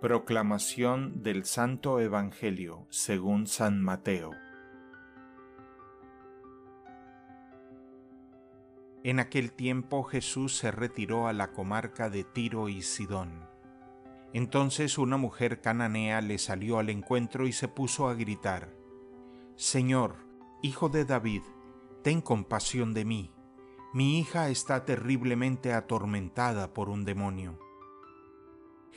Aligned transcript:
Proclamación 0.00 1.24
del 1.24 1.44
Santo 1.44 1.98
Evangelio 1.98 2.86
según 2.88 3.48
San 3.48 3.82
Mateo. 3.82 4.30
En 9.02 9.18
aquel 9.18 9.52
tiempo 9.52 10.04
Jesús 10.04 10.56
se 10.56 10.70
retiró 10.70 11.26
a 11.26 11.32
la 11.32 11.50
comarca 11.50 12.10
de 12.10 12.22
Tiro 12.22 12.68
y 12.68 12.82
Sidón. 12.82 13.48
Entonces 14.32 14.98
una 14.98 15.16
mujer 15.16 15.60
cananea 15.60 16.20
le 16.20 16.38
salió 16.38 16.78
al 16.78 16.90
encuentro 16.90 17.48
y 17.48 17.52
se 17.52 17.66
puso 17.66 18.06
a 18.06 18.14
gritar, 18.14 18.72
Señor, 19.56 20.14
Hijo 20.62 20.88
de 20.88 21.06
David, 21.06 21.42
ten 22.04 22.20
compasión 22.20 22.94
de 22.94 23.04
mí. 23.04 23.34
Mi 23.92 24.20
hija 24.20 24.48
está 24.48 24.84
terriblemente 24.84 25.72
atormentada 25.72 26.72
por 26.72 26.88
un 26.88 27.04
demonio. 27.04 27.58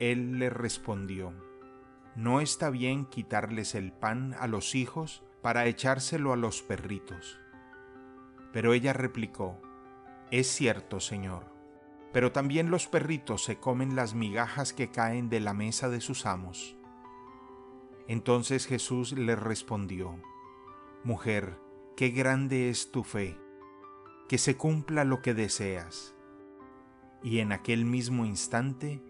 Él 0.00 0.38
le 0.38 0.48
respondió, 0.48 1.34
No 2.16 2.40
está 2.40 2.70
bien 2.70 3.04
quitarles 3.04 3.74
el 3.74 3.92
pan 3.92 4.34
a 4.40 4.46
los 4.46 4.74
hijos 4.74 5.22
para 5.42 5.66
echárselo 5.66 6.32
a 6.32 6.36
los 6.36 6.62
perritos. 6.62 7.38
Pero 8.50 8.72
ella 8.72 8.94
replicó, 8.94 9.60
Es 10.30 10.46
cierto, 10.46 11.00
Señor, 11.00 11.44
pero 12.14 12.32
también 12.32 12.70
los 12.70 12.88
perritos 12.88 13.44
se 13.44 13.58
comen 13.58 13.94
las 13.94 14.14
migajas 14.14 14.72
que 14.72 14.90
caen 14.90 15.28
de 15.28 15.40
la 15.40 15.52
mesa 15.52 15.90
de 15.90 16.00
sus 16.00 16.24
amos. 16.24 16.78
Entonces 18.08 18.66
Jesús 18.66 19.12
le 19.12 19.36
respondió, 19.36 20.18
Mujer, 21.04 21.58
qué 21.94 22.08
grande 22.08 22.70
es 22.70 22.90
tu 22.90 23.04
fe, 23.04 23.38
que 24.30 24.38
se 24.38 24.56
cumpla 24.56 25.04
lo 25.04 25.20
que 25.20 25.34
deseas. 25.34 26.14
Y 27.22 27.40
en 27.40 27.52
aquel 27.52 27.84
mismo 27.84 28.24
instante 28.24 29.09